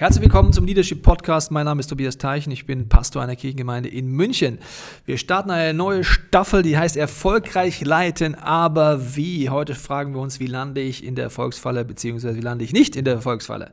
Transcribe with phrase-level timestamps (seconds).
[0.00, 1.50] Herzlich willkommen zum Leadership Podcast.
[1.50, 2.50] Mein Name ist Tobias Teichen.
[2.50, 4.58] Ich bin Pastor einer Kirchengemeinde in München.
[5.04, 9.50] Wir starten eine neue Staffel, die heißt Erfolgreich leiten, aber wie?
[9.50, 12.96] Heute fragen wir uns, wie lande ich in der Erfolgsfalle, beziehungsweise wie lande ich nicht
[12.96, 13.72] in der Erfolgsfalle.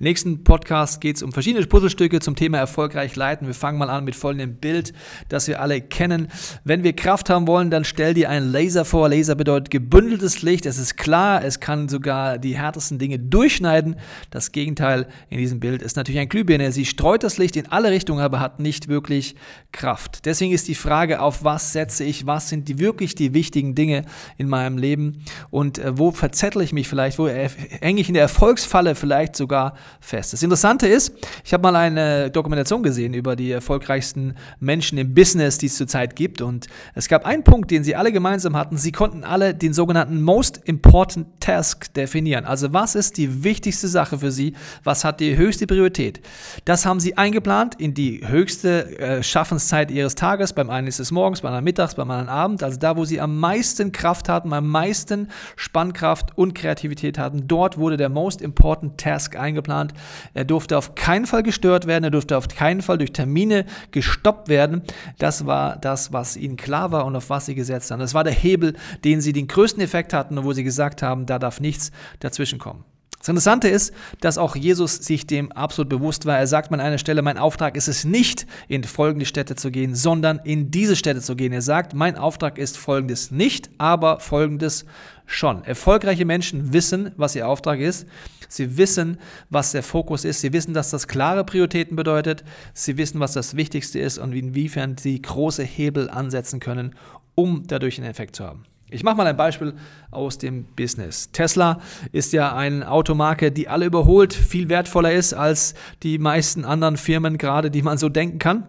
[0.00, 3.46] Im nächsten Podcast geht es um verschiedene Puzzlestücke zum Thema Erfolgreich leiten.
[3.46, 4.92] Wir fangen mal an mit folgendem Bild,
[5.28, 6.26] das wir alle kennen.
[6.64, 9.08] Wenn wir Kraft haben wollen, dann stell dir einen Laser vor.
[9.08, 10.66] Laser bedeutet gebündeltes Licht.
[10.66, 13.94] Es ist klar, es kann sogar die härtesten Dinge durchschneiden.
[14.30, 16.72] Das Gegenteil in diesem Bild Bild ist natürlich ein Glühbirne.
[16.72, 19.34] Sie streut das Licht in alle Richtungen, aber hat nicht wirklich
[19.70, 20.24] Kraft.
[20.24, 24.04] Deswegen ist die Frage, auf was setze ich, was sind die wirklich die wichtigen Dinge
[24.38, 28.22] in meinem Leben und äh, wo verzettle ich mich vielleicht, wo hänge ich in der
[28.22, 30.32] Erfolgsfalle vielleicht sogar fest.
[30.32, 31.12] Das Interessante ist,
[31.44, 36.16] ich habe mal eine Dokumentation gesehen über die erfolgreichsten Menschen im Business, die es zurzeit
[36.16, 38.78] gibt und es gab einen Punkt, den sie alle gemeinsam hatten.
[38.78, 42.46] Sie konnten alle den sogenannten Most Important Task definieren.
[42.46, 44.54] Also was ist die wichtigste Sache für sie?
[44.82, 46.20] Was hat die höchste höchste Priorität.
[46.66, 50.52] Das haben sie eingeplant in die höchste äh, Schaffenszeit ihres Tages.
[50.52, 52.62] Beim einen ist es morgens, beim anderen mittags, beim anderen Abend.
[52.62, 57.78] Also da, wo sie am meisten Kraft hatten, am meisten Spannkraft und Kreativität hatten, dort
[57.78, 59.94] wurde der Most Important Task eingeplant.
[60.34, 64.48] Er durfte auf keinen Fall gestört werden, er durfte auf keinen Fall durch Termine gestoppt
[64.48, 64.82] werden.
[65.18, 68.00] Das war das, was ihnen klar war und auf was sie gesetzt haben.
[68.00, 71.24] Das war der Hebel, den sie den größten Effekt hatten und wo sie gesagt haben,
[71.24, 71.90] da darf nichts
[72.20, 72.84] dazwischen kommen.
[73.18, 76.38] Das Interessante ist, dass auch Jesus sich dem absolut bewusst war.
[76.38, 79.96] Er sagt an einer Stelle, mein Auftrag ist es nicht, in folgende Städte zu gehen,
[79.96, 81.52] sondern in diese Städte zu gehen.
[81.52, 84.84] Er sagt, mein Auftrag ist folgendes nicht, aber folgendes
[85.26, 85.64] schon.
[85.64, 88.06] Erfolgreiche Menschen wissen, was ihr Auftrag ist.
[88.48, 89.18] Sie wissen,
[89.50, 90.40] was der Fokus ist.
[90.40, 92.44] Sie wissen, dass das klare Prioritäten bedeutet.
[92.72, 96.94] Sie wissen, was das Wichtigste ist und inwiefern sie große Hebel ansetzen können,
[97.34, 98.64] um dadurch einen Effekt zu haben.
[98.90, 99.74] Ich mache mal ein Beispiel
[100.10, 101.30] aus dem Business.
[101.32, 101.80] Tesla
[102.12, 107.36] ist ja eine Automarke, die alle überholt, viel wertvoller ist als die meisten anderen Firmen
[107.36, 108.66] gerade, die man so denken kann.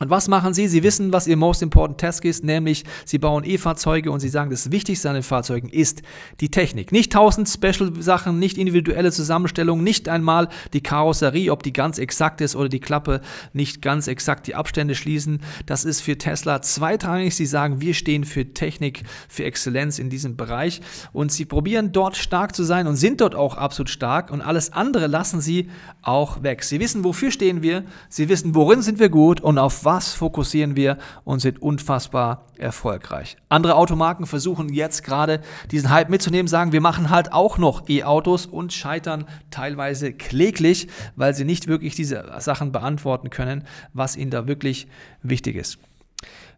[0.00, 0.66] Und was machen sie?
[0.66, 4.50] Sie wissen, was ihr Most Important Task ist, nämlich sie bauen E-Fahrzeuge und sie sagen,
[4.50, 6.02] das Wichtigste an den Fahrzeugen ist
[6.40, 6.90] die Technik.
[6.90, 12.56] Nicht tausend Special-Sachen, nicht individuelle Zusammenstellungen, nicht einmal die Karosserie, ob die ganz exakt ist
[12.56, 13.20] oder die Klappe
[13.52, 15.38] nicht ganz exakt die Abstände schließen.
[15.64, 17.36] Das ist für Tesla zweitrangig.
[17.36, 20.80] Sie sagen, wir stehen für Technik, für Exzellenz in diesem Bereich
[21.12, 24.72] und sie probieren dort stark zu sein und sind dort auch absolut stark und alles
[24.72, 25.70] andere lassen sie
[26.02, 26.64] auch weg.
[26.64, 30.76] Sie wissen, wofür stehen wir, sie wissen, worin sind wir gut und auf was fokussieren
[30.76, 33.36] wir und sind unfassbar erfolgreich.
[33.48, 35.40] Andere Automarken versuchen jetzt gerade
[35.70, 41.34] diesen Hype mitzunehmen, sagen, wir machen halt auch noch E-Autos und scheitern teilweise kläglich, weil
[41.34, 44.86] sie nicht wirklich diese Sachen beantworten können, was ihnen da wirklich
[45.22, 45.78] wichtig ist.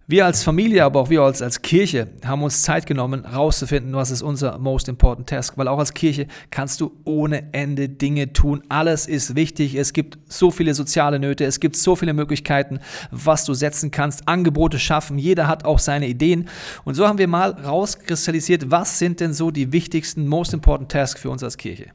[0.08, 4.12] Wir als Familie, aber auch wir als, als Kirche haben uns Zeit genommen, herauszufinden, was
[4.12, 5.58] ist unser most important task.
[5.58, 8.62] Weil auch als Kirche kannst du ohne Ende Dinge tun.
[8.68, 9.74] Alles ist wichtig.
[9.74, 11.44] Es gibt so viele soziale Nöte.
[11.44, 12.78] Es gibt so viele Möglichkeiten,
[13.10, 14.28] was du setzen kannst.
[14.28, 15.18] Angebote schaffen.
[15.18, 16.48] Jeder hat auch seine Ideen.
[16.84, 21.20] Und so haben wir mal rauskristallisiert, was sind denn so die wichtigsten most important tasks
[21.20, 21.86] für uns als Kirche.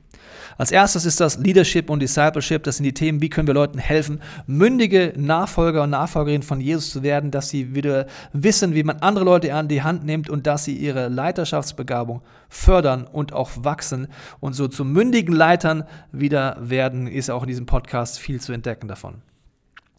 [0.58, 2.64] Als erstes ist das Leadership und Discipleship.
[2.64, 6.92] Das sind die Themen, wie können wir Leuten helfen, mündige Nachfolger und Nachfolgerinnen von Jesus
[6.92, 10.48] zu werden, dass sie wieder wissen, wie man andere Leute an die Hand nimmt und
[10.48, 14.08] dass sie ihre Leiterschaftsbegabung fördern und auch wachsen
[14.40, 18.88] und so zu mündigen Leitern wieder werden, ist auch in diesem Podcast viel zu entdecken
[18.88, 19.22] davon.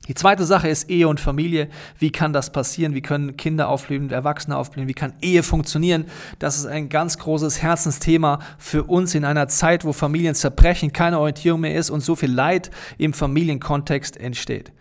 [0.08, 1.68] Die zweite Sache ist Ehe und Familie.
[1.96, 2.94] Wie kann das passieren?
[2.94, 4.88] Wie können Kinder aufblühen, Erwachsene aufblühen?
[4.88, 6.06] Wie kann Ehe funktionieren?
[6.40, 11.20] Das ist ein ganz großes Herzensthema für uns in einer Zeit, wo Familien zerbrechen, keine
[11.20, 14.72] Orientierung mehr ist und so viel Leid im Familienkontext entsteht.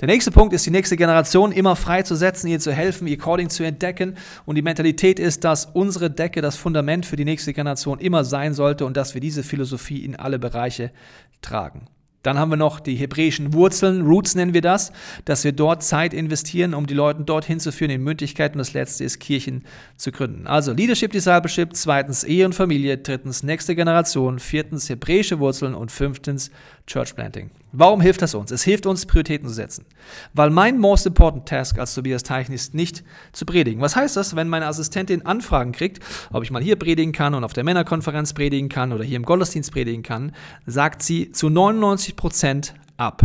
[0.00, 3.62] Der nächste Punkt ist, die nächste Generation immer freizusetzen, ihr zu helfen, ihr Calling zu
[3.62, 4.16] entdecken.
[4.46, 8.54] Und die Mentalität ist, dass unsere Decke das Fundament für die nächste Generation immer sein
[8.54, 10.92] sollte und dass wir diese Philosophie in alle Bereiche
[11.40, 11.88] tragen.
[12.26, 14.90] Dann haben wir noch die hebräischen Wurzeln, Roots nennen wir das,
[15.24, 18.52] dass wir dort Zeit investieren, um die Leute dorthin zu führen in Mündigkeit.
[18.52, 19.62] Und das letzte ist, Kirchen
[19.96, 20.48] zu gründen.
[20.48, 26.50] Also Leadership, Discipleship, zweitens Ehe und Familie, drittens nächste Generation, viertens hebräische Wurzeln und fünftens
[26.88, 27.50] Church Planting.
[27.78, 28.50] Warum hilft das uns?
[28.50, 29.84] Es hilft uns, Prioritäten zu setzen.
[30.32, 33.82] Weil mein most important task als Tobias Teichen ist nicht zu predigen.
[33.82, 36.02] Was heißt das, wenn meine Assistentin Anfragen kriegt,
[36.32, 39.24] ob ich mal hier predigen kann und auf der Männerkonferenz predigen kann oder hier im
[39.24, 40.32] Gottesdienst predigen kann,
[40.64, 43.22] sagt sie zu 99 Prozent ab.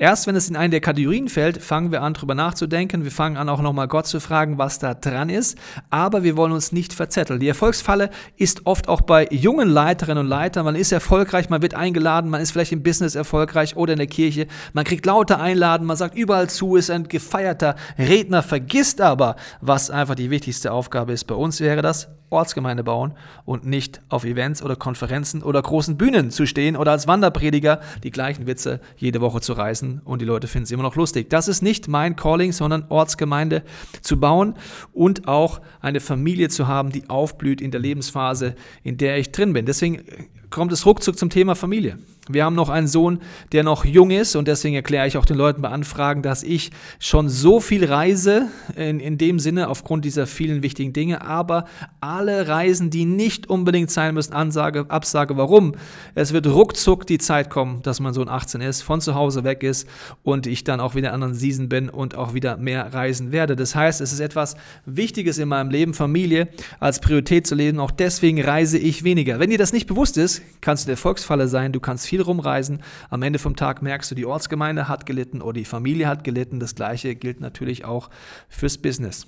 [0.00, 3.02] Erst wenn es in eine der Kategorien fällt, fangen wir an, darüber nachzudenken.
[3.02, 5.58] Wir fangen an, auch nochmal Gott zu fragen, was da dran ist.
[5.90, 7.40] Aber wir wollen uns nicht verzetteln.
[7.40, 10.64] Die Erfolgsfalle ist oft auch bei jungen Leiterinnen und Leitern.
[10.64, 14.06] Man ist erfolgreich, man wird eingeladen, man ist vielleicht im Business erfolgreich oder in der
[14.06, 14.46] Kirche.
[14.72, 19.90] Man kriegt lauter Einladen, man sagt überall zu, ist ein gefeierter Redner, vergisst aber, was
[19.90, 21.24] einfach die wichtigste Aufgabe ist.
[21.24, 23.14] Bei uns wäre das Ortsgemeinde bauen
[23.46, 28.10] und nicht auf Events oder Konferenzen oder großen Bühnen zu stehen oder als Wanderprediger die
[28.10, 31.30] gleichen Witze jede Woche zu reißen und die Leute finden es immer noch lustig.
[31.30, 33.62] Das ist nicht mein Calling, sondern Ortsgemeinde
[34.02, 34.54] zu bauen
[34.92, 39.52] und auch eine Familie zu haben, die aufblüht in der Lebensphase, in der ich drin
[39.52, 39.66] bin.
[39.66, 40.02] Deswegen
[40.50, 41.98] kommt es ruckzuck zum Thema Familie.
[42.28, 43.20] Wir haben noch einen Sohn,
[43.52, 46.70] der noch jung ist und deswegen erkläre ich auch den Leuten bei Anfragen, dass ich
[46.98, 51.64] schon so viel reise in, in dem Sinne aufgrund dieser vielen wichtigen Dinge, aber
[52.00, 55.72] alle Reisen, die nicht unbedingt sein müssen, Ansage, Absage, warum?
[56.14, 59.62] Es wird ruckzuck die Zeit kommen, dass mein Sohn 18 ist, von zu Hause weg
[59.62, 59.88] ist
[60.22, 63.56] und ich dann auch wieder in anderen Season bin und auch wieder mehr reisen werde.
[63.56, 66.48] Das heißt, es ist etwas Wichtiges in meinem Leben, Familie
[66.80, 67.80] als Priorität zu leben.
[67.80, 69.40] Auch deswegen reise ich weniger.
[69.40, 72.24] Wenn dir das nicht bewusst ist, kannst du der Erfolgsfalle sein, du kannst viel viel
[72.24, 72.82] rumreisen.
[73.10, 76.58] Am Ende vom Tag merkst du, die Ortsgemeinde hat gelitten oder die Familie hat gelitten.
[76.58, 78.10] Das gleiche gilt natürlich auch
[78.48, 79.26] fürs Business.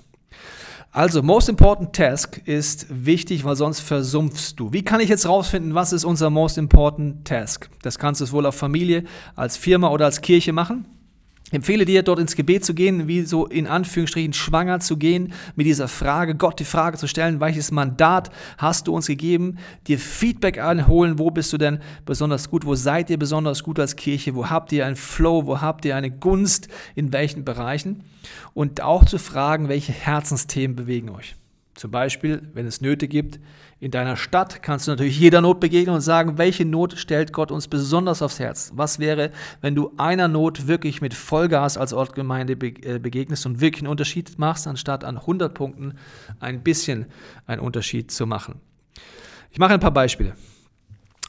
[0.93, 4.73] Also, most important task ist wichtig, weil sonst versumpfst du.
[4.73, 7.71] Wie kann ich jetzt rausfinden, was ist unser most important task?
[7.83, 9.05] Das kannst du sowohl auf Familie,
[9.37, 10.87] als Firma oder als Kirche machen
[11.53, 15.67] empfehle dir, dort ins Gebet zu gehen, wie so in Anführungsstrichen schwanger zu gehen, mit
[15.67, 20.59] dieser Frage, Gott die Frage zu stellen, welches Mandat hast du uns gegeben, dir Feedback
[20.59, 24.51] einholen, wo bist du denn besonders gut, wo seid ihr besonders gut als Kirche, wo
[24.51, 28.05] habt ihr einen Flow, wo habt ihr eine Gunst, in welchen Bereichen
[28.55, 31.37] und auch zu fragen, welche Herzensthemen bewegen euch.
[31.81, 33.41] Zum Beispiel, wenn es Nöte gibt,
[33.79, 37.51] in deiner Stadt kannst du natürlich jeder Not begegnen und sagen, welche Not stellt Gott
[37.51, 38.71] uns besonders aufs Herz?
[38.75, 39.31] Was wäre,
[39.63, 44.39] wenn du einer Not wirklich mit Vollgas als Ortgemeinde äh, begegnest und wirklich einen Unterschied
[44.39, 45.95] machst, anstatt an 100 Punkten
[46.39, 47.07] ein bisschen
[47.47, 48.61] einen Unterschied zu machen?
[49.51, 50.35] Ich mache ein paar Beispiele.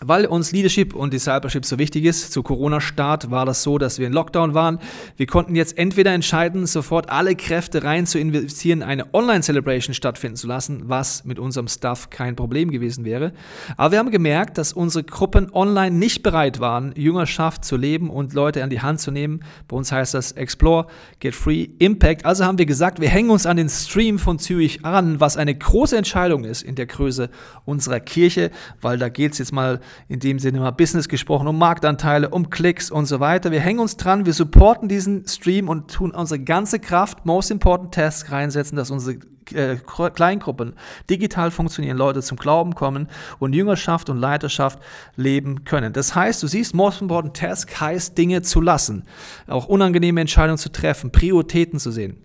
[0.03, 4.07] Weil uns Leadership und Discipleship so wichtig ist, zu Corona-Start war das so, dass wir
[4.07, 4.80] in Lockdown waren.
[5.15, 10.48] Wir konnten jetzt entweder entscheiden, sofort alle Kräfte rein zu investieren, eine Online-Celebration stattfinden zu
[10.48, 13.31] lassen, was mit unserem Stuff kein Problem gewesen wäre.
[13.77, 18.33] Aber wir haben gemerkt, dass unsere Gruppen online nicht bereit waren, Jüngerschaft zu leben und
[18.33, 19.42] Leute an die Hand zu nehmen.
[19.68, 20.88] Bei uns heißt das Explore,
[21.19, 22.25] Get Free, Impact.
[22.25, 25.53] Also haben wir gesagt, wir hängen uns an den Stream von Zürich an, was eine
[25.53, 27.30] große Entscheidung ist in der Größe
[27.65, 28.50] unserer Kirche,
[28.81, 32.50] weil da geht es jetzt mal in dem Sinne mal Business gesprochen, um Marktanteile, um
[32.50, 33.52] Klicks und so weiter.
[33.52, 37.94] Wir hängen uns dran, wir supporten diesen Stream und tun unsere ganze Kraft, most important
[37.94, 39.18] Tasks reinsetzen, dass unsere
[39.54, 40.74] äh, Kleingruppen
[41.10, 43.08] digital funktionieren, Leute zum Glauben kommen
[43.40, 44.80] und Jüngerschaft und Leiterschaft
[45.16, 45.94] leben können.
[45.94, 49.04] Das heißt, du siehst, most important task heißt Dinge zu lassen,
[49.48, 52.18] auch unangenehme Entscheidungen zu treffen, Prioritäten zu sehen.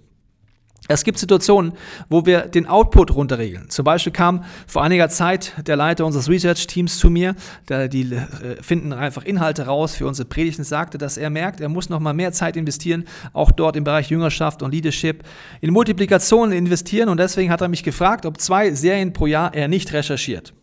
[0.88, 1.72] Es gibt Situationen,
[2.08, 3.68] wo wir den Output runterregeln.
[3.70, 7.34] Zum Beispiel kam vor einiger Zeit der Leiter unseres Research-Teams zu mir,
[7.68, 11.88] die äh, finden einfach Inhalte raus für unsere Predigten, sagte, dass er merkt, er muss
[11.88, 15.24] noch mal mehr Zeit investieren, auch dort im Bereich Jüngerschaft und Leadership,
[15.60, 19.66] in Multiplikationen investieren und deswegen hat er mich gefragt, ob zwei Serien pro Jahr er
[19.66, 20.54] nicht recherchiert.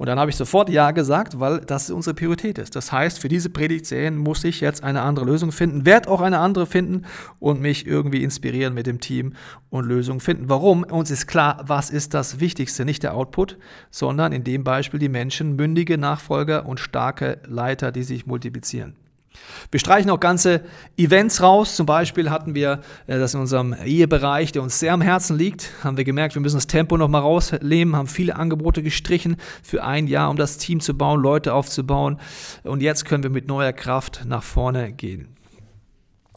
[0.00, 2.74] Und dann habe ich sofort Ja gesagt, weil das unsere Priorität ist.
[2.74, 6.38] Das heißt, für diese Predigtserien muss ich jetzt eine andere Lösung finden, werde auch eine
[6.38, 7.04] andere finden
[7.38, 9.34] und mich irgendwie inspirieren mit dem Team
[9.68, 10.48] und Lösungen finden.
[10.48, 10.84] Warum?
[10.84, 12.86] Uns ist klar, was ist das Wichtigste?
[12.86, 13.58] Nicht der Output,
[13.90, 18.96] sondern in dem Beispiel die Menschen, mündige Nachfolger und starke Leiter, die sich multiplizieren.
[19.70, 20.62] Wir streichen auch ganze
[20.96, 21.76] Events raus.
[21.76, 25.70] Zum Beispiel hatten wir äh, das in unserem Ehebereich, der uns sehr am Herzen liegt,
[25.84, 29.84] haben wir gemerkt, wir müssen das Tempo noch mal rausnehmen, haben viele Angebote gestrichen für
[29.84, 32.18] ein Jahr, um das Team zu bauen, Leute aufzubauen.
[32.64, 35.36] Und jetzt können wir mit neuer Kraft nach vorne gehen.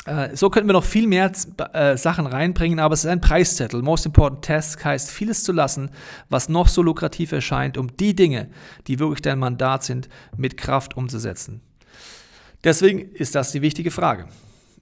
[0.06, 1.32] Äh, so könnten wir noch viel mehr
[1.74, 3.82] äh, Sachen reinbringen, aber es ist ein Preiszettel.
[3.82, 5.90] Most Important Task heißt, vieles zu lassen,
[6.30, 8.50] was noch so lukrativ erscheint, um die Dinge,
[8.88, 11.62] die wirklich dein Mandat sind, mit Kraft umzusetzen.
[12.64, 14.26] Deswegen ist das die wichtige Frage.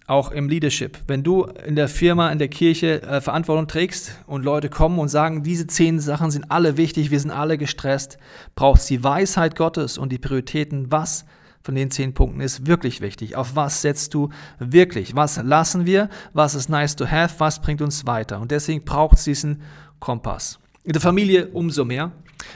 [0.08, 1.00] Auch im Leadership.
[1.08, 5.08] Wenn du in der Firma, in der Kirche äh, Verantwortung trägst und Leute kommen und
[5.08, 8.18] sagen, diese zehn Sachen sind alle wichtig, wir sind alle gestresst,
[8.56, 11.26] brauchst die Weisheit Gottes und die Prioritäten, was
[11.64, 13.36] von den zehn Punkten ist wirklich wichtig.
[13.36, 15.16] Auf was setzt du wirklich?
[15.16, 16.10] Was lassen wir?
[16.34, 17.36] Was ist nice to have?
[17.40, 18.42] Was bringt uns weiter?
[18.42, 19.62] Und deswegen braucht es diesen
[20.00, 20.60] Kompass.
[20.84, 22.12] In der Familie umso mehr.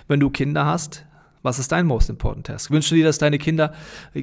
[0.08, 1.06] Wenn du Kinder hast,
[1.46, 2.72] was ist dein most important task?
[2.72, 3.74] Wünschst du dir, dass deine Kinder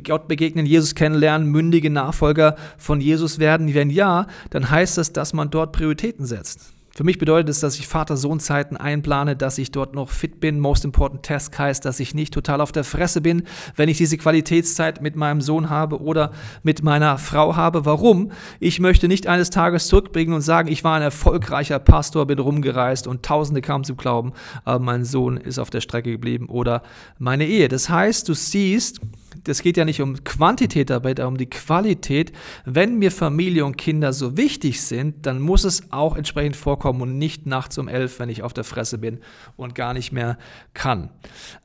[0.04, 3.72] Gott begegnen, Jesus kennenlernen, mündige Nachfolger von Jesus werden?
[3.72, 6.72] Wenn ja, dann heißt das, dass man dort Prioritäten setzt.
[6.94, 10.61] Für mich bedeutet es, dass ich Vater-Sohn-Zeiten einplane, dass ich dort noch fit bin.
[10.61, 13.44] Most important task heißt, dass ich nicht total auf der Fresse bin,
[13.76, 16.32] wenn ich diese Qualitätszeit mit meinem Sohn habe oder
[16.62, 17.87] mit meiner Frau habe.
[17.87, 18.32] Warum?
[18.61, 23.06] Ich möchte nicht eines Tages zurückbringen und sagen, ich war ein erfolgreicher Pastor, bin rumgereist
[23.06, 24.34] und Tausende kamen zum Glauben,
[24.64, 26.82] aber mein Sohn ist auf der Strecke geblieben oder
[27.18, 27.68] meine Ehe.
[27.68, 29.00] Das heißt, du siehst,
[29.44, 32.32] das geht ja nicht um Quantität dabei, sondern um die Qualität.
[32.64, 37.18] Wenn mir Familie und Kinder so wichtig sind, dann muss es auch entsprechend vorkommen und
[37.18, 39.20] nicht nachts um elf, wenn ich auf der Fresse bin
[39.56, 40.38] und gar nicht mehr
[40.74, 41.10] kann.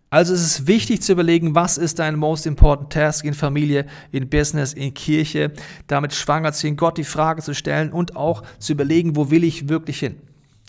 [0.10, 4.30] Also es ist wichtig zu überlegen, was ist dein most important task in Familie, in
[4.30, 5.52] Business, in Kirche,
[5.88, 9.44] damit schwanger zu ziehen, Gott die Frage zu stellen und auch zu überlegen, wo will
[9.44, 10.16] ich wirklich hin.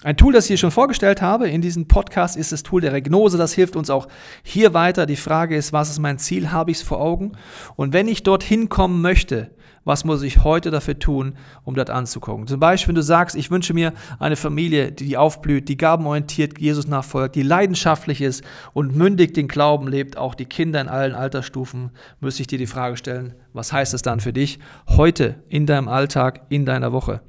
[0.05, 2.93] Ein Tool, das ich hier schon vorgestellt habe in diesem Podcast, ist das Tool der
[2.93, 3.37] Regnose.
[3.37, 4.07] Das hilft uns auch
[4.45, 5.07] hier weiter.
[5.07, 6.53] Die Frage ist, was ist mein Ziel?
[6.53, 7.33] Habe ich es vor Augen?
[7.75, 9.51] Und wenn ich dorthin kommen möchte,
[9.83, 12.47] was muss ich heute dafür tun, um dort anzukommen?
[12.47, 16.87] Zum Beispiel, wenn du sagst, ich wünsche mir eine Familie, die aufblüht, die gabenorientiert Jesus
[16.87, 21.91] nachfolgt, die leidenschaftlich ist und mündig den Glauben lebt, auch die Kinder in allen Altersstufen,
[22.21, 25.89] müsste ich dir die Frage stellen, was heißt es dann für dich heute in deinem
[25.89, 27.21] Alltag, in deiner Woche?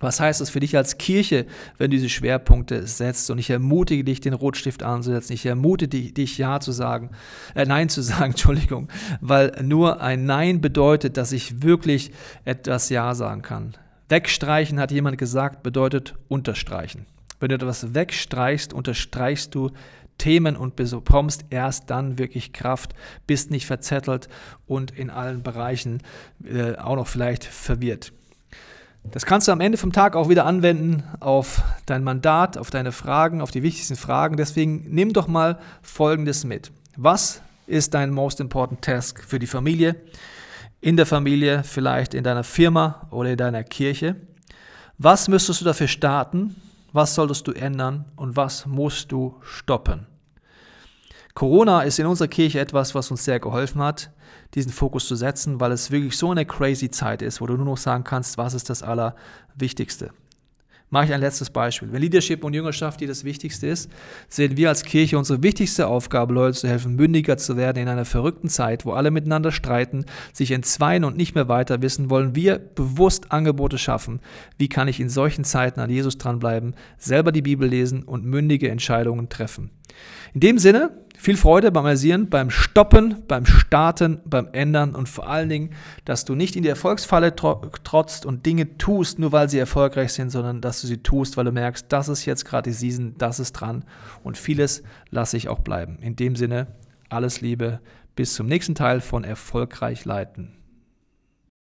[0.00, 3.30] Was heißt das für dich als Kirche, wenn du diese Schwerpunkte setzt?
[3.30, 5.32] Und ich ermutige dich, den Rotstift anzusetzen.
[5.32, 7.10] Ich ermutige dich, Ja zu sagen,
[7.54, 8.88] äh, Nein zu sagen, Entschuldigung,
[9.20, 12.12] weil nur ein Nein bedeutet, dass ich wirklich
[12.44, 13.74] etwas Ja sagen kann.
[14.08, 17.06] Wegstreichen, hat jemand gesagt, bedeutet unterstreichen.
[17.40, 19.70] Wenn du etwas wegstreichst, unterstreichst du
[20.16, 22.94] Themen und bekommst erst dann wirklich Kraft,
[23.26, 24.28] bist nicht verzettelt
[24.66, 26.02] und in allen Bereichen
[26.44, 28.12] äh, auch noch vielleicht verwirrt.
[29.10, 32.92] Das kannst du am Ende vom Tag auch wieder anwenden auf dein Mandat, auf deine
[32.92, 34.36] Fragen, auf die wichtigsten Fragen.
[34.36, 36.70] Deswegen nimm doch mal Folgendes mit.
[36.96, 39.96] Was ist dein most important task für die Familie?
[40.80, 44.16] In der Familie, vielleicht in deiner Firma oder in deiner Kirche?
[44.98, 46.56] Was müsstest du dafür starten?
[46.92, 48.04] Was solltest du ändern?
[48.16, 50.06] Und was musst du stoppen?
[51.38, 54.10] Corona ist in unserer Kirche etwas, was uns sehr geholfen hat
[54.56, 57.64] diesen Fokus zu setzen, weil es wirklich so eine crazy Zeit ist, wo du nur
[57.64, 60.10] noch sagen kannst, was ist das Allerwichtigste.
[60.90, 61.92] Mache ich ein letztes Beispiel.
[61.92, 63.88] Wenn Leadership und Jüngerschaft dir das Wichtigste ist,
[64.28, 68.04] sehen wir als Kirche unsere wichtigste Aufgabe, Leute zu helfen, mündiger zu werden in einer
[68.04, 72.58] verrückten Zeit, wo alle miteinander streiten, sich entzweien und nicht mehr weiter wissen, wollen wir
[72.58, 74.18] bewusst Angebote schaffen.
[74.56, 78.70] Wie kann ich in solchen Zeiten an Jesus dranbleiben, selber die Bibel lesen und mündige
[78.70, 79.70] Entscheidungen treffen?
[80.34, 85.28] In dem Sinne, viel Freude beim Asieren, beim Stoppen, beim Starten, beim Ändern und vor
[85.28, 85.70] allen Dingen,
[86.04, 90.30] dass du nicht in die Erfolgsfalle trotzt und Dinge tust, nur weil sie erfolgreich sind,
[90.30, 93.40] sondern dass du sie tust, weil du merkst, das ist jetzt gerade die Season, das
[93.40, 93.84] ist dran
[94.22, 95.98] und vieles lasse ich auch bleiben.
[96.00, 96.68] In dem Sinne,
[97.08, 97.80] alles Liebe,
[98.14, 100.57] bis zum nächsten Teil von Erfolgreich leiten.